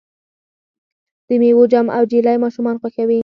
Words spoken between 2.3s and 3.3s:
ماشومان خوښوي.